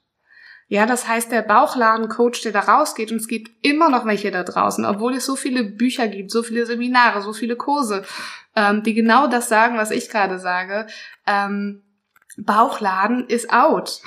Ja, 0.70 0.86
das 0.86 1.08
heißt, 1.08 1.32
der 1.32 1.44
Bauchladencoach, 1.44 2.42
der 2.44 2.52
da 2.52 2.60
rausgeht, 2.60 3.12
und 3.12 3.18
es 3.18 3.28
gibt 3.28 3.52
immer 3.66 3.90
noch 3.90 4.06
welche 4.06 4.32
da 4.32 4.44
draußen, 4.44 4.86
obwohl 4.86 5.14
es 5.14 5.26
so 5.26 5.38
viele 5.38 5.64
Bücher 5.64 6.08
gibt, 6.10 6.30
so 6.30 6.44
viele 6.44 6.66
Seminare, 6.66 7.22
so 7.22 7.32
viele 7.32 7.56
Kurse, 7.56 8.04
ähm, 8.56 8.84
die 8.84 8.94
genau 8.94 9.28
das 9.28 9.48
sagen, 9.48 9.78
was 9.78 9.92
ich 9.92 10.10
gerade 10.10 10.40
sage. 10.40 10.88
Ähm, 11.26 11.84
Bauchladen 12.38 13.28
ist 13.28 13.52
out. 13.52 14.02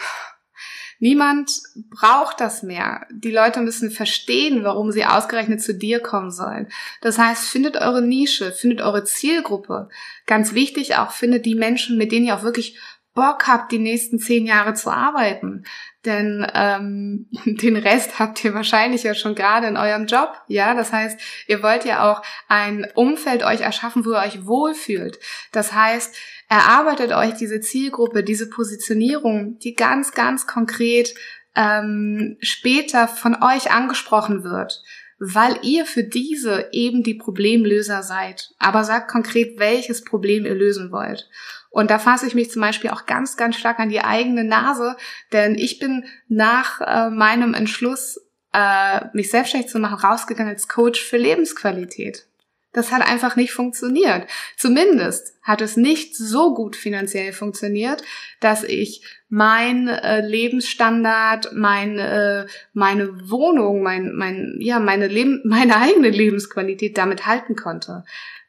Niemand 1.03 1.51
braucht 1.89 2.41
das 2.41 2.63
mehr. 2.63 3.07
Die 3.11 3.31
Leute 3.31 3.61
müssen 3.63 3.91
verstehen, 3.91 4.63
warum 4.65 4.93
sie 4.93 5.07
ausgerechnet 5.07 5.63
zu 5.63 5.73
dir 5.73 5.99
kommen 6.01 6.31
sollen. 6.31 6.69
Das 7.01 7.17
heißt, 7.17 7.49
findet 7.49 7.79
eure 7.79 8.03
Nische, 8.03 8.53
findet 8.53 8.83
eure 8.83 9.05
Zielgruppe. 9.05 9.89
Ganz 10.27 10.53
wichtig 10.53 10.97
auch, 10.97 11.13
findet 11.13 11.47
die 11.47 11.55
Menschen, 11.55 11.97
mit 11.97 12.13
denen 12.13 12.27
ihr 12.27 12.37
auch 12.37 12.43
wirklich 12.43 12.79
Bock 13.15 13.49
habt, 13.49 13.73
die 13.73 13.79
nächsten 13.79 14.19
zehn 14.19 14.47
Jahre 14.47 14.75
zu 14.75 14.91
arbeiten. 14.91 15.65
Denn 16.05 16.47
ähm, 16.55 17.27
den 17.45 17.77
Rest 17.77 18.19
habt 18.19 18.43
ihr 18.45 18.55
wahrscheinlich 18.55 19.03
ja 19.03 19.15
schon 19.15 19.35
gerade 19.35 19.67
in 19.67 19.77
eurem 19.77 20.07
Job. 20.07 20.33
Ja, 20.47 20.75
das 20.75 20.93
heißt, 20.93 21.21
ihr 21.47 21.63
wollt 21.63 21.85
ja 21.85 22.11
auch 22.11 22.23
ein 22.49 22.87
Umfeld 22.95 23.43
euch 23.43 23.61
erschaffen, 23.61 24.05
wo 24.05 24.11
ihr 24.11 24.21
euch 24.21 24.47
wohlfühlt. 24.47 25.19
Das 25.53 25.73
heißt, 25.73 26.17
erarbeitet 26.49 27.13
euch 27.13 27.35
diese 27.35 27.61
Zielgruppe, 27.61 28.23
diese 28.23 28.49
Positionierung, 28.49 29.59
die 29.59 29.75
ganz, 29.75 30.13
ganz 30.13 30.47
konkret 30.47 31.15
ähm, 31.57 32.37
später 32.41 33.09
von 33.09 33.43
euch 33.43 33.71
angesprochen 33.71 34.45
wird 34.45 34.83
weil 35.23 35.59
ihr 35.63 35.85
für 35.85 36.03
diese 36.03 36.71
eben 36.73 37.03
die 37.03 37.15
Problemlöser 37.15 38.03
seid. 38.03 38.55
Aber 38.59 38.85
sagt 38.85 39.11
konkret, 39.11 39.59
welches 39.59 40.03
Problem 40.03 40.47
ihr 40.47 40.55
lösen 40.55 40.91
wollt. 40.91 41.29
Und 41.71 41.91
da 41.91 41.99
fasse 41.99 42.27
ich 42.27 42.35
mich 42.35 42.51
zum 42.51 42.63
Beispiel 42.63 42.91
auch 42.91 43.07
ganz, 43.07 43.37
ganz 43.37 43.57
stark 43.57 43.79
an 43.79 43.89
die 43.89 44.01
eigene 44.01 44.45
Nase, 44.45 44.97
denn 45.33 45.55
ich 45.55 45.79
bin 45.79 46.05
nach 46.29 46.81
äh, 46.81 47.11
meinem 47.11 47.55
Entschluss, 47.55 48.21
äh, 48.53 49.01
mich 49.13 49.31
selbstständig 49.31 49.71
zu 49.71 49.79
machen, 49.79 50.05
rausgegangen 50.05 50.53
als 50.53 50.69
Coach 50.69 51.01
für 51.01 51.17
Lebensqualität. 51.17 52.27
Das 52.73 52.93
hat 52.93 53.03
einfach 53.03 53.35
nicht 53.35 53.53
funktioniert. 53.53 54.29
Zumindest 54.57 55.35
hat 55.43 55.61
es 55.61 55.77
nicht 55.77 56.17
so 56.17 56.55
gut 56.55 56.77
finanziell 56.77 57.33
funktioniert, 57.33 58.03
dass 58.39 58.63
ich 58.63 59.05
mein 59.29 59.89
äh, 59.89 60.25
Lebensstandard, 60.25 61.53
mein, 61.53 61.99
äh, 61.99 62.47
meine 62.73 63.29
Wohnung, 63.29 63.83
mein, 63.83 64.15
mein, 64.15 64.57
ja, 64.61 64.79
meine 64.79 65.09
Leben, 65.09 65.41
meine 65.45 65.77
eigene 65.77 66.11
Lebensqualität 66.11 66.97
damit 66.97 67.27
halten 67.27 67.57
konnte. 67.57 68.05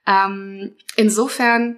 Ähm, 0.05 0.75
insofern 0.95 1.77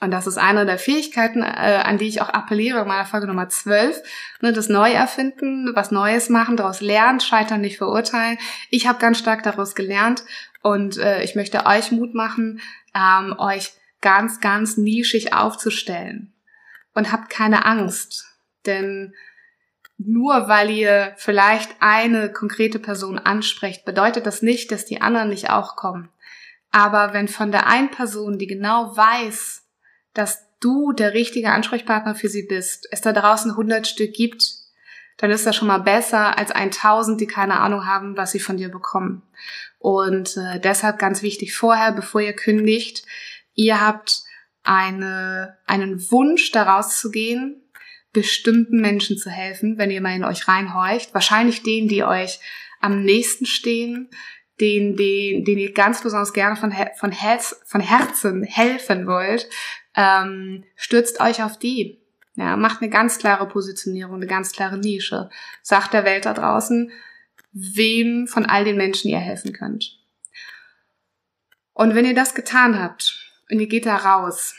und 0.00 0.10
das 0.10 0.26
ist 0.26 0.36
eine 0.36 0.66
der 0.66 0.78
Fähigkeiten, 0.78 1.42
äh, 1.42 1.82
an 1.82 1.96
die 1.96 2.08
ich 2.08 2.20
auch 2.20 2.28
appelliere 2.28 2.80
in 2.80 2.88
meiner 2.88 3.06
Folge 3.06 3.26
Nummer 3.26 3.48
12. 3.48 4.02
Ne, 4.42 4.52
das 4.52 4.68
Neuerfinden, 4.68 5.72
was 5.74 5.90
Neues 5.90 6.28
machen, 6.28 6.56
daraus 6.56 6.82
lernen, 6.82 7.20
scheitern, 7.20 7.62
nicht 7.62 7.78
verurteilen. 7.78 8.36
Ich 8.70 8.86
habe 8.86 8.98
ganz 8.98 9.18
stark 9.18 9.42
daraus 9.42 9.74
gelernt 9.74 10.24
und 10.62 10.98
äh, 10.98 11.22
ich 11.22 11.34
möchte 11.34 11.64
euch 11.64 11.92
Mut 11.92 12.14
machen, 12.14 12.60
ähm, 12.94 13.34
euch 13.38 13.72
ganz, 14.02 14.40
ganz 14.40 14.76
nischig 14.76 15.32
aufzustellen. 15.32 16.34
Und 16.92 17.12
habt 17.12 17.30
keine 17.30 17.66
Angst, 17.66 18.26
denn 18.64 19.14
nur 19.98 20.48
weil 20.48 20.70
ihr 20.70 21.14
vielleicht 21.16 21.76
eine 21.80 22.30
konkrete 22.30 22.78
Person 22.78 23.18
ansprecht, 23.18 23.84
bedeutet 23.84 24.26
das 24.26 24.42
nicht, 24.42 24.72
dass 24.72 24.84
die 24.84 25.00
anderen 25.00 25.30
nicht 25.30 25.50
auch 25.50 25.76
kommen. 25.76 26.10
Aber 26.70 27.14
wenn 27.14 27.28
von 27.28 27.50
der 27.50 27.66
einen 27.66 27.90
Person, 27.90 28.38
die 28.38 28.46
genau 28.46 28.96
weiß, 28.96 29.65
dass 30.18 30.46
du 30.60 30.92
der 30.92 31.14
richtige 31.14 31.50
Ansprechpartner 31.50 32.14
für 32.14 32.28
sie 32.28 32.44
bist, 32.44 32.88
es 32.90 33.00
da 33.00 33.12
draußen 33.12 33.50
100 33.50 33.86
Stück 33.86 34.12
gibt, 34.12 34.44
dann 35.18 35.30
ist 35.30 35.46
das 35.46 35.56
schon 35.56 35.68
mal 35.68 35.78
besser 35.78 36.36
als 36.38 36.50
1000, 36.50 37.20
die 37.20 37.26
keine 37.26 37.60
Ahnung 37.60 37.86
haben, 37.86 38.16
was 38.16 38.32
sie 38.32 38.40
von 38.40 38.56
dir 38.56 38.68
bekommen. 38.68 39.22
Und 39.78 40.36
äh, 40.36 40.60
deshalb 40.60 40.98
ganz 40.98 41.22
wichtig 41.22 41.54
vorher, 41.54 41.92
bevor 41.92 42.20
ihr 42.20 42.34
kündigt, 42.34 43.04
ihr 43.54 43.80
habt 43.80 44.22
eine, 44.62 45.56
einen 45.66 46.10
Wunsch 46.10 46.50
daraus 46.52 46.98
zu 46.98 47.10
gehen, 47.10 47.62
bestimmten 48.12 48.80
Menschen 48.80 49.16
zu 49.16 49.30
helfen, 49.30 49.78
wenn 49.78 49.90
ihr 49.90 50.00
mal 50.00 50.14
in 50.14 50.24
euch 50.24 50.48
reinhorcht. 50.48 51.14
Wahrscheinlich 51.14 51.62
denen, 51.62 51.88
die 51.88 52.04
euch 52.04 52.40
am 52.80 53.02
nächsten 53.02 53.46
stehen, 53.46 54.10
den, 54.60 54.96
den, 54.96 55.44
den 55.44 55.58
ihr 55.58 55.72
ganz 55.72 56.02
besonders 56.02 56.32
gerne 56.32 56.56
von, 56.56 56.72
von, 56.96 57.12
Herz, 57.12 57.60
von 57.66 57.80
Herzen 57.80 58.42
helfen 58.42 59.06
wollt, 59.06 59.48
ähm, 59.94 60.64
stürzt 60.76 61.20
euch 61.20 61.42
auf 61.42 61.58
die. 61.58 62.00
Ja, 62.34 62.56
macht 62.56 62.82
eine 62.82 62.90
ganz 62.90 63.18
klare 63.18 63.48
Positionierung, 63.48 64.16
eine 64.16 64.26
ganz 64.26 64.52
klare 64.52 64.78
Nische. 64.78 65.30
Sagt 65.62 65.94
der 65.94 66.04
Welt 66.04 66.26
da 66.26 66.34
draußen, 66.34 66.90
wem 67.52 68.26
von 68.26 68.44
all 68.44 68.64
den 68.64 68.76
Menschen 68.76 69.10
ihr 69.10 69.18
helfen 69.18 69.52
könnt. 69.52 69.98
Und 71.72 71.94
wenn 71.94 72.04
ihr 72.04 72.14
das 72.14 72.34
getan 72.34 72.78
habt 72.78 73.18
und 73.50 73.60
ihr 73.60 73.68
geht 73.68 73.86
da 73.86 73.96
raus, 73.96 74.54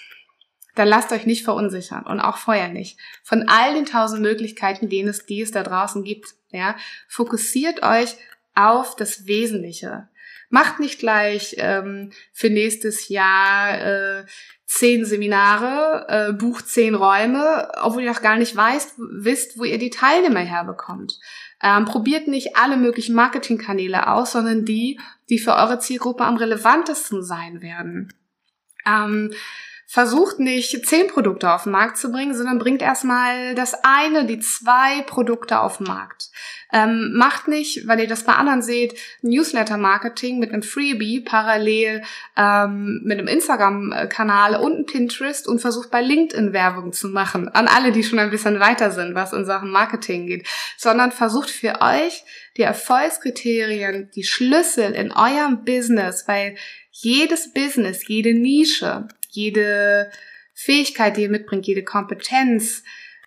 dann 0.73 0.87
lasst 0.87 1.11
euch 1.11 1.25
nicht 1.25 1.43
verunsichern 1.43 2.05
und 2.05 2.19
auch 2.19 2.37
vorher 2.37 2.69
nicht. 2.69 2.99
Von 3.23 3.47
all 3.47 3.73
den 3.73 3.85
tausend 3.85 4.21
Möglichkeiten, 4.21 4.89
denen 4.89 5.09
es, 5.09 5.25
die 5.25 5.41
es 5.41 5.51
da 5.51 5.63
draußen 5.63 6.03
gibt, 6.03 6.35
ja, 6.51 6.75
fokussiert 7.07 7.83
euch 7.83 8.15
auf 8.57 8.95
das 8.95 9.27
Wesentliche. 9.27 10.09
Macht 10.49 10.79
nicht 10.79 10.99
gleich 10.99 11.55
ähm, 11.57 12.11
für 12.31 12.49
nächstes 12.49 13.09
Jahr 13.09 13.81
äh, 13.81 14.25
zehn 14.65 15.05
Seminare, 15.05 16.05
äh, 16.07 16.33
bucht 16.33 16.67
zehn 16.67 16.95
Räume, 16.95 17.69
obwohl 17.81 18.03
ihr 18.03 18.11
noch 18.11 18.21
gar 18.21 18.37
nicht 18.37 18.55
weißt, 18.55 18.95
wisst, 18.97 19.59
wo 19.59 19.63
ihr 19.63 19.77
die 19.77 19.89
Teilnehmer 19.89 20.39
herbekommt. 20.39 21.19
Ähm, 21.61 21.85
probiert 21.85 22.27
nicht 22.27 22.55
alle 22.55 22.77
möglichen 22.77 23.15
Marketingkanäle 23.15 24.07
aus, 24.07 24.33
sondern 24.33 24.63
die, 24.63 24.99
die 25.29 25.39
für 25.39 25.55
eure 25.55 25.79
Zielgruppe 25.79 26.23
am 26.23 26.37
relevantesten 26.37 27.23
sein 27.23 27.61
werden. 27.61 28.13
Ähm, 28.85 29.33
versucht 29.89 30.39
nicht 30.39 30.85
zehn 30.85 31.07
Produkte 31.07 31.49
auf 31.49 31.63
den 31.63 31.71
Markt 31.71 31.97
zu 31.97 32.11
bringen, 32.11 32.35
sondern 32.35 32.59
bringt 32.59 32.81
erstmal 32.81 33.55
das 33.55 33.73
eine, 33.83 34.25
die 34.25 34.39
zwei 34.39 35.01
Produkte 35.03 35.61
auf 35.61 35.77
den 35.77 35.87
Markt. 35.87 36.29
Ähm, 36.73 37.13
macht 37.13 37.47
nicht, 37.47 37.87
weil 37.87 38.01
ihr 38.01 38.07
das 38.07 38.23
bei 38.23 38.33
anderen 38.33 38.61
seht, 38.61 38.99
Newsletter-Marketing 39.21 40.39
mit 40.39 40.51
einem 40.51 40.61
Freebie 40.61 41.21
parallel 41.21 42.03
ähm, 42.35 42.99
mit 43.05 43.17
einem 43.17 43.29
Instagram-Kanal 43.29 44.57
und 44.57 44.73
einem 44.73 44.85
Pinterest 44.85 45.47
und 45.47 45.59
versucht 45.59 45.89
bei 45.89 46.01
LinkedIn 46.01 46.51
Werbung 46.51 46.91
zu 46.91 47.07
machen. 47.07 47.47
An 47.47 47.69
alle, 47.69 47.93
die 47.93 48.03
schon 48.03 48.19
ein 48.19 48.29
bisschen 48.29 48.59
weiter 48.59 48.91
sind, 48.91 49.15
was 49.15 49.31
in 49.31 49.45
Sachen 49.45 49.71
Marketing 49.71 50.27
geht. 50.27 50.45
Sondern 50.75 51.13
versucht 51.13 51.49
für 51.49 51.79
euch 51.79 52.25
die 52.57 52.63
Erfolgskriterien, 52.63 54.11
die 54.13 54.23
Schlüssel 54.25 54.91
in 54.91 55.13
eurem 55.13 55.63
Business, 55.63 56.27
weil 56.27 56.57
jedes 56.91 57.53
Business, 57.53 58.05
jede 58.07 58.33
Nische 58.33 59.07
jede 59.37 60.11
Fähigkeit, 60.53 61.15
die 61.15 61.21
ihr 61.21 61.29
mitbringt, 61.29 61.67
jede 61.67 61.83
Kompetenz, 61.83 62.83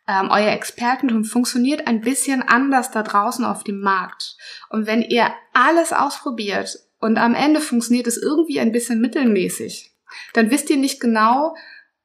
ähm, 0.07 0.29
euer 0.31 0.51
Expertentum 0.51 1.25
funktioniert 1.25 1.87
ein 1.87 2.01
bisschen 2.01 2.43
anders 2.43 2.91
da 2.91 3.03
draußen 3.03 3.45
auf 3.45 3.63
dem 3.63 3.81
Markt. 3.81 4.37
Und 4.69 4.87
wenn 4.87 5.03
ihr 5.03 5.33
alles 5.53 5.93
ausprobiert 5.93 6.81
und 6.99 7.17
am 7.17 7.35
Ende 7.35 7.61
funktioniert 7.61 8.09
es 8.09 8.17
irgendwie 8.17 8.59
ein 8.61 8.73
bisschen 8.73 9.01
mittelmäßig, 9.01 9.93
dann 10.35 10.51
wisst 10.51 10.69
ihr 10.71 10.77
nicht 10.77 11.01
genau, 11.01 11.55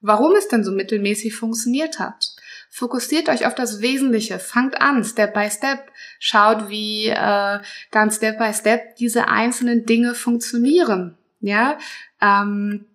warum 0.02 0.36
es 0.36 0.48
denn 0.48 0.64
so 0.64 0.72
mittelmäßig 0.72 1.36
funktioniert 1.36 2.00
hat. 2.00 2.36
Fokussiert 2.70 3.30
euch 3.30 3.48
auf 3.48 3.56
das 3.56 3.82
Wesentliche, 3.82 4.38
fangt 4.38 4.80
an, 4.82 5.04
Step 5.04 5.34
by 5.34 5.50
Step, 5.50 5.92
schaut, 6.20 6.70
wie 6.70 7.08
äh, 7.08 7.60
dann 7.92 8.12
Step 8.12 8.38
by 8.38 8.54
Step 8.54 8.98
diese 8.98 9.30
einzelnen 9.30 9.86
Dinge 9.86 10.14
funktionieren. 10.14 11.18
Ja, 11.40 11.78
ähm, 12.22 12.86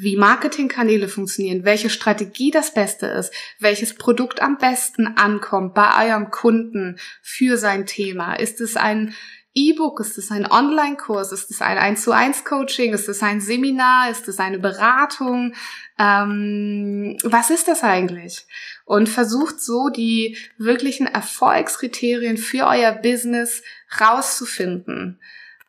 wie 0.00 0.16
Marketingkanäle 0.16 1.08
funktionieren, 1.08 1.64
welche 1.64 1.90
Strategie 1.90 2.50
das 2.50 2.74
Beste 2.74 3.06
ist, 3.06 3.32
welches 3.58 3.94
Produkt 3.94 4.40
am 4.40 4.58
besten 4.58 5.06
ankommt 5.06 5.74
bei 5.74 6.08
eurem 6.08 6.30
Kunden 6.30 6.98
für 7.22 7.56
sein 7.56 7.86
Thema. 7.86 8.34
Ist 8.34 8.60
es 8.60 8.76
ein 8.76 9.14
E-Book? 9.54 10.00
Ist 10.00 10.18
es 10.18 10.30
ein 10.30 10.50
Online-Kurs? 10.50 11.32
Ist 11.32 11.50
es 11.50 11.60
ein 11.60 11.78
1 11.78 12.02
zu 12.02 12.12
1 12.12 12.44
Coaching? 12.44 12.92
Ist 12.92 13.08
es 13.08 13.22
ein 13.22 13.40
Seminar? 13.40 14.10
Ist 14.10 14.28
es 14.28 14.38
eine 14.38 14.58
Beratung? 14.58 15.54
Ähm, 15.98 17.16
was 17.24 17.50
ist 17.50 17.66
das 17.66 17.82
eigentlich? 17.82 18.46
Und 18.84 19.08
versucht 19.08 19.60
so 19.60 19.88
die 19.88 20.36
wirklichen 20.58 21.06
Erfolgskriterien 21.06 22.36
für 22.36 22.66
euer 22.66 22.92
Business 22.92 23.62
rauszufinden. 24.00 25.20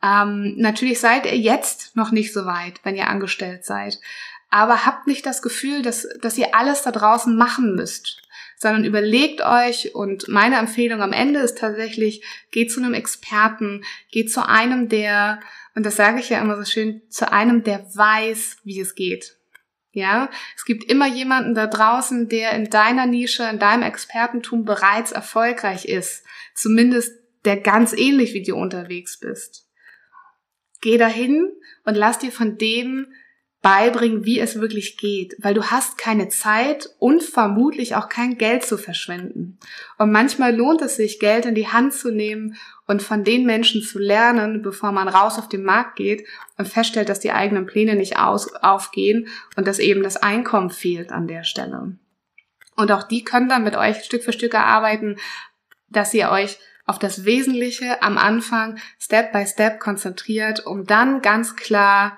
Ähm, 0.02 0.56
natürlich 0.58 1.00
seid 1.00 1.26
ihr 1.26 1.38
jetzt 1.38 1.96
noch 1.96 2.12
nicht 2.12 2.34
so 2.34 2.46
weit, 2.46 2.80
wenn 2.84 2.96
ihr 2.96 3.08
angestellt 3.08 3.66
seid. 3.66 4.00
Aber 4.50 4.86
habt 4.86 5.08
nicht 5.08 5.26
das 5.26 5.42
Gefühl, 5.42 5.82
dass, 5.82 6.08
dass 6.22 6.38
ihr 6.38 6.56
alles 6.56 6.82
da 6.82 6.92
draußen 6.92 7.36
machen 7.36 7.76
müsst, 7.76 8.22
sondern 8.58 8.84
überlegt 8.84 9.42
euch 9.42 9.94
und 9.94 10.28
meine 10.28 10.58
Empfehlung 10.58 11.02
am 11.02 11.14
Ende 11.14 11.40
ist 11.40 11.58
tatsächlich, 11.58 12.24
geht 12.52 12.72
zu 12.72 12.80
einem 12.80 12.94
Experten, 12.94 13.84
geht 14.12 14.32
zu 14.32 14.48
einem, 14.48 14.90
der, 14.90 15.40
und 15.76 15.86
das 15.86 15.96
sage 15.96 16.20
ich 16.20 16.30
ja 16.30 16.42
immer 16.42 16.58
so 16.58 16.66
schön, 16.66 17.02
zu 17.10 17.32
einem, 17.32 17.64
der 17.64 17.86
weiß, 17.94 18.58
wie 18.64 18.80
es 18.80 18.96
geht. 18.96 19.38
Ja, 19.92 20.30
es 20.56 20.66
gibt 20.66 20.84
immer 20.84 21.08
jemanden 21.08 21.56
da 21.56 21.68
draußen, 21.68 22.30
der 22.30 22.52
in 22.52 22.70
deiner 22.70 23.06
Nische, 23.06 23.44
in 23.44 23.60
deinem 23.60 23.84
Expertentum 23.84 24.64
bereits 24.64 25.12
erfolgreich 25.12 25.86
ist. 25.86 26.24
Zumindest 26.54 27.14
der 27.44 27.58
ganz 27.58 27.94
ähnlich 27.94 28.34
wie 28.34 28.44
du 28.44 28.56
unterwegs 28.56 29.20
bist. 29.20 29.69
Geh 30.82 30.98
dahin 30.98 31.52
und 31.86 31.96
lass 31.96 32.20
dir 32.20 32.32
von 32.32 32.58
dem 32.58 33.08
beibringen, 33.62 34.24
wie 34.24 34.40
es 34.40 34.62
wirklich 34.62 34.98
geht, 34.98 35.36
weil 35.40 35.54
du 35.54 35.66
hast 35.66 35.98
keine 35.98 36.30
Zeit 36.30 36.90
und 36.98 37.22
vermutlich 37.22 37.96
auch 37.96 38.08
kein 38.08 38.38
Geld 38.38 38.64
zu 38.64 38.78
verschwenden. 38.78 39.58
Und 39.98 40.12
manchmal 40.12 40.56
lohnt 40.56 40.82
es 40.82 40.96
sich, 40.96 41.20
Geld 41.20 41.46
in 41.46 41.56
die 41.56 41.68
Hand 41.68 41.94
zu 41.94 42.10
nehmen 42.10 42.56
und 42.88 43.02
von 43.02 43.26
den 43.26 43.46
Menschen 43.46 43.82
zu 43.82 44.00
lernen, 44.00 44.62
bevor 44.62 44.94
man 44.94 45.10
raus 45.10 45.38
auf 45.38 45.50
den 45.50 45.64
Markt 45.64 45.98
geht 45.98 46.26
und 46.58 46.70
feststellt, 46.70 47.10
dass 47.10 47.20
die 47.20 47.34
eigenen 47.34 47.66
Pläne 47.66 47.96
nicht 47.96 48.18
aus, 48.18 48.54
aufgehen 48.56 49.28
und 49.58 49.68
dass 49.68 49.80
eben 49.80 50.04
das 50.04 50.16
Einkommen 50.16 50.70
fehlt 50.70 51.12
an 51.12 51.28
der 51.28 51.44
Stelle. 51.44 51.98
Und 52.78 52.92
auch 52.94 53.04
die 53.04 53.26
können 53.26 53.50
dann 53.50 53.66
mit 53.66 53.76
euch 53.76 54.06
Stück 54.06 54.24
für 54.24 54.32
Stück 54.32 54.54
erarbeiten, 54.54 55.18
dass 55.90 56.14
ihr 56.14 56.30
euch 56.30 56.60
auf 56.90 56.98
das 56.98 57.24
Wesentliche 57.24 58.02
am 58.02 58.18
Anfang 58.18 58.80
Step 59.00 59.32
by 59.32 59.46
Step 59.46 59.80
konzentriert, 59.80 60.66
um 60.66 60.86
dann 60.86 61.22
ganz 61.22 61.56
klar 61.56 62.18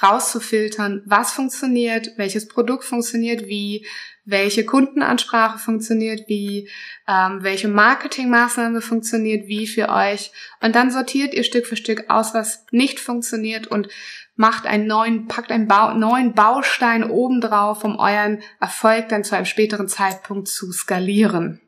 rauszufiltern, 0.00 1.02
was 1.06 1.32
funktioniert, 1.32 2.12
welches 2.16 2.46
Produkt 2.46 2.84
funktioniert 2.84 3.46
wie, 3.46 3.84
welche 4.24 4.64
Kundenansprache 4.64 5.58
funktioniert 5.58 6.28
wie, 6.28 6.70
ähm, 7.08 7.40
welche 7.42 7.66
Marketingmaßnahme 7.66 8.80
funktioniert 8.80 9.48
wie 9.48 9.66
für 9.66 9.88
euch. 9.88 10.30
Und 10.60 10.76
dann 10.76 10.92
sortiert 10.92 11.34
ihr 11.34 11.42
Stück 11.42 11.66
für 11.66 11.76
Stück 11.76 12.08
aus, 12.08 12.32
was 12.32 12.64
nicht 12.70 13.00
funktioniert 13.00 13.66
und 13.66 13.88
macht 14.36 14.66
einen 14.66 14.86
neuen, 14.86 15.26
packt 15.26 15.50
einen 15.50 15.66
Bau, 15.66 15.94
neuen 15.94 16.32
Baustein 16.32 17.02
obendrauf, 17.02 17.82
um 17.82 17.98
euren 17.98 18.40
Erfolg 18.60 19.08
dann 19.08 19.24
zu 19.24 19.34
einem 19.34 19.46
späteren 19.46 19.88
Zeitpunkt 19.88 20.46
zu 20.46 20.70
skalieren. 20.70 21.60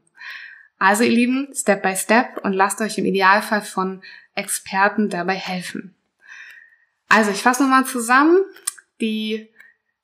Also 0.85 1.03
ihr 1.03 1.13
Lieben, 1.13 1.49
Step 1.55 1.83
by 1.83 1.97
Step 1.97 2.45
und 2.45 2.53
lasst 2.53 2.79
euch 2.83 2.99
im 2.99 3.07
Idealfall 3.07 3.63
von 3.63 4.03
Experten 4.35 5.09
dabei 5.09 5.33
helfen. 5.33 5.95
Also 7.09 7.31
ich 7.31 7.41
fasse 7.41 7.63
nochmal 7.63 7.87
zusammen. 7.87 8.37
Die, 9.01 9.49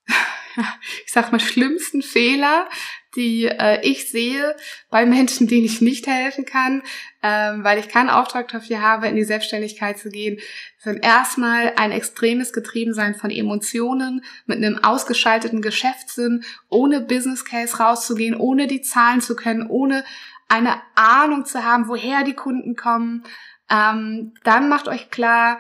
ich 1.05 1.13
sag 1.13 1.33
mal, 1.33 1.39
schlimmsten 1.39 2.01
Fehler, 2.01 2.67
die 3.15 3.45
äh, 3.45 3.87
ich 3.87 4.11
sehe 4.11 4.57
bei 4.89 5.05
Menschen, 5.05 5.49
denen 5.49 5.67
ich 5.67 5.83
nicht 5.83 6.07
helfen 6.07 6.47
kann, 6.47 6.83
ähm, 7.23 7.63
weil 7.63 7.79
ich 7.79 7.89
keinen 7.89 8.09
Auftrag 8.09 8.49
dafür 8.49 8.81
habe, 8.81 9.07
in 9.07 9.17
die 9.17 9.25
Selbstständigkeit 9.25 9.99
zu 9.99 10.09
gehen, 10.09 10.41
sind 10.79 11.05
erstmal 11.05 11.75
ein 11.77 11.93
extremes 11.93 12.55
Getriebensein 12.55 13.15
von 13.15 13.31
Emotionen, 13.31 14.25
mit 14.47 14.57
einem 14.57 14.83
ausgeschalteten 14.83 15.61
Geschäftssinn, 15.61 16.43
ohne 16.71 17.03
Business 17.03 17.45
Case 17.45 17.77
rauszugehen, 17.77 18.35
ohne 18.35 18.67
die 18.67 18.81
Zahlen 18.81 19.21
zu 19.21 19.37
können, 19.37 19.67
ohne 19.67 20.05
eine 20.51 20.81
Ahnung 20.95 21.45
zu 21.47 21.65
haben, 21.65 21.89
woher 21.89 22.25
die 22.25 22.35
Kunden 22.35 22.77
kommen. 22.77 23.25
Ähm, 23.71 24.35
dann 24.45 24.69
macht 24.69 24.89
euch 24.89 25.11
klar, 25.11 25.59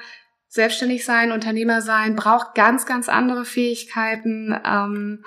selbstständig 0.48 1.04
sein, 1.04 1.30
Unternehmer 1.30 1.80
sein, 1.80 2.16
braucht 2.16 2.54
ganz, 2.54 2.84
ganz 2.84 3.08
andere 3.08 3.44
Fähigkeiten. 3.44 4.54
Ähm, 4.64 5.24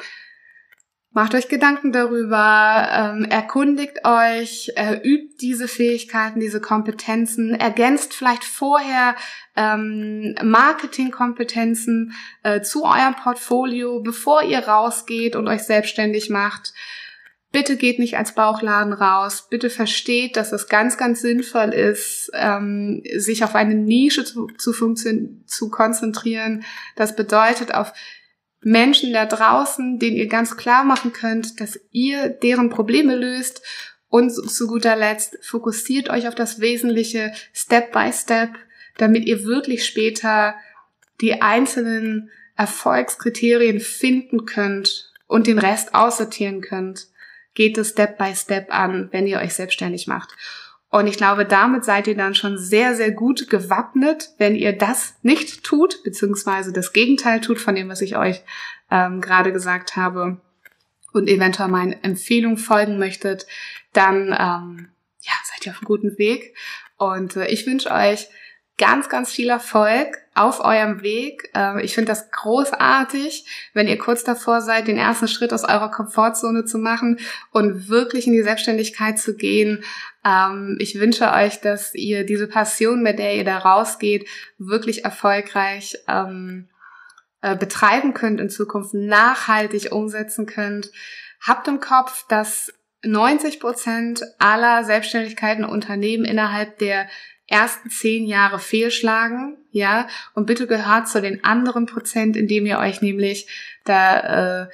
macht 1.11 1.33
euch 1.33 1.47
Gedanken 1.47 1.93
darüber, 1.93 2.89
ähm, 2.91 3.25
erkundigt 3.25 4.03
euch, 4.03 4.71
äh, 4.75 4.95
übt 4.95 5.35
diese 5.39 5.69
Fähigkeiten, 5.69 6.41
diese 6.41 6.59
Kompetenzen, 6.59 7.55
ergänzt 7.55 8.13
vielleicht 8.13 8.43
vorher 8.43 9.15
ähm, 9.55 10.35
Marketingkompetenzen 10.43 12.13
äh, 12.41 12.61
zu 12.61 12.83
eurem 12.83 13.15
Portfolio, 13.15 14.01
bevor 14.01 14.43
ihr 14.43 14.67
rausgeht 14.67 15.37
und 15.37 15.47
euch 15.47 15.63
selbstständig 15.63 16.29
macht. 16.29 16.73
Bitte 17.53 17.77
geht 17.77 17.99
nicht 17.99 18.17
als 18.17 18.33
Bauchladen 18.33 18.93
raus. 18.93 19.45
Bitte 19.47 19.69
versteht, 19.69 20.37
dass 20.37 20.51
es 20.51 20.69
ganz, 20.69 20.97
ganz 20.97 21.21
sinnvoll 21.21 21.69
ist, 21.69 22.31
ähm, 22.33 23.03
sich 23.15 23.43
auf 23.43 23.53
eine 23.53 23.75
Nische 23.75 24.25
zu, 24.25 24.47
zu, 24.57 24.73
zu 25.45 25.69
konzentrieren. 25.69 26.63
Das 26.95 27.15
bedeutet 27.15 27.71
auf 27.75 27.93
Menschen 28.61 29.13
da 29.13 29.27
draußen, 29.27 29.99
denen 29.99 30.17
ihr 30.17 30.27
ganz 30.27 30.57
klar 30.57 30.83
machen 30.83 31.13
könnt, 31.13 31.61
dass 31.61 31.79
ihr 31.91 32.29
deren 32.29 32.71
Probleme 32.71 33.15
löst. 33.15 33.61
Und 34.09 34.31
zu 34.31 34.65
guter 34.65 34.95
Letzt 34.95 35.37
fokussiert 35.43 36.09
euch 36.09 36.27
auf 36.27 36.33
das 36.33 36.59
Wesentliche 36.59 37.33
Step 37.53 37.91
by 37.91 38.11
Step, 38.11 38.49
damit 38.97 39.25
ihr 39.25 39.43
wirklich 39.43 39.85
später 39.85 40.55
die 41.21 41.43
einzelnen 41.43 42.31
Erfolgskriterien 42.55 43.79
finden 43.79 44.47
könnt 44.47 45.13
und 45.27 45.45
den 45.45 45.59
Rest 45.59 45.93
aussortieren 45.93 46.61
könnt 46.61 47.12
geht 47.53 47.77
es 47.77 47.89
Step 47.89 48.17
by 48.17 48.35
Step 48.35 48.73
an, 48.73 49.09
wenn 49.11 49.27
ihr 49.27 49.39
euch 49.39 49.53
selbstständig 49.53 50.07
macht. 50.07 50.35
Und 50.89 51.07
ich 51.07 51.17
glaube, 51.17 51.45
damit 51.45 51.83
seid 51.83 52.05
ihr 52.05 52.15
dann 52.15 52.35
schon 52.35 52.59
sehr, 52.59 52.93
sehr 52.95 53.11
gut 53.11 53.49
gewappnet, 53.49 54.29
wenn 54.37 54.55
ihr 54.55 54.73
das 54.77 55.15
nicht 55.23 55.63
tut, 55.63 56.03
beziehungsweise 56.03 56.71
das 56.71 56.93
Gegenteil 56.93 57.41
tut 57.41 57.59
von 57.59 57.73
dem, 57.73 57.89
was 57.89 58.01
ich 58.01 58.15
euch 58.15 58.43
ähm, 58.91 59.19
gerade 59.19 59.51
gesagt 59.51 59.95
habe 59.95 60.39
und 61.11 61.27
eventuell 61.27 61.69
meinen 61.69 61.93
Empfehlungen 62.03 62.57
folgen 62.57 62.99
möchtet, 62.99 63.47
dann 63.91 64.27
ähm, 64.37 64.89
ja, 65.21 65.33
seid 65.45 65.65
ihr 65.65 65.71
auf 65.71 65.79
einem 65.79 65.87
guten 65.87 66.17
Weg. 66.19 66.55
Und 66.97 67.37
äh, 67.37 67.47
ich 67.47 67.65
wünsche 67.65 67.89
euch 67.89 68.27
ganz, 68.77 69.09
ganz 69.09 69.31
viel 69.31 69.49
Erfolg 69.49 70.22
auf 70.35 70.59
eurem 70.63 71.01
Weg. 71.03 71.49
Ähm, 71.53 71.79
ich 71.79 71.93
finde 71.93 72.11
das 72.11 72.31
großartig, 72.31 73.45
wenn 73.73 73.87
ihr 73.87 73.97
kurz 73.97 74.23
davor 74.23 74.61
seid, 74.61 74.87
den 74.87 74.97
ersten 74.97 75.27
Schritt 75.27 75.53
aus 75.53 75.63
eurer 75.63 75.91
Komfortzone 75.91 76.65
zu 76.65 76.77
machen 76.77 77.19
und 77.51 77.89
wirklich 77.89 78.27
in 78.27 78.33
die 78.33 78.43
Selbstständigkeit 78.43 79.19
zu 79.19 79.35
gehen. 79.35 79.83
Ähm, 80.25 80.77
ich 80.79 80.99
wünsche 80.99 81.31
euch, 81.31 81.61
dass 81.61 81.93
ihr 81.93 82.25
diese 82.25 82.47
Passion, 82.47 83.03
mit 83.03 83.19
der 83.19 83.35
ihr 83.35 83.45
da 83.45 83.59
rausgeht, 83.59 84.27
wirklich 84.57 85.05
erfolgreich 85.05 85.97
ähm, 86.07 86.69
äh, 87.41 87.55
betreiben 87.55 88.13
könnt 88.13 88.39
in 88.39 88.49
Zukunft, 88.49 88.93
nachhaltig 88.93 89.91
umsetzen 89.91 90.45
könnt. 90.45 90.91
Habt 91.41 91.67
im 91.67 91.79
Kopf, 91.79 92.25
dass 92.27 92.73
90 93.03 93.59
Prozent 93.59 94.23
aller 94.39 94.83
Selbstständigkeiten 94.85 95.65
Unternehmen 95.65 96.25
innerhalb 96.25 96.79
der 96.79 97.07
ersten 97.47 97.89
zehn 97.89 98.25
Jahre 98.25 98.59
fehlschlagen, 98.59 99.57
ja, 99.73 100.07
und 100.35 100.45
bitte 100.45 100.67
gehört 100.67 101.09
zu 101.09 101.19
den 101.19 101.43
anderen 101.43 101.87
Prozent, 101.87 102.37
indem 102.37 102.67
ihr 102.67 102.77
euch 102.77 103.01
nämlich 103.01 103.47
da 103.85 104.61
äh, 104.61 104.67